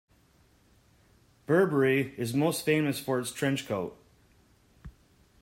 [1.45, 3.95] Burberry is most famous for its trench coat.